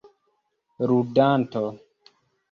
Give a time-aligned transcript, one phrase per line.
[0.87, 1.61] ludanto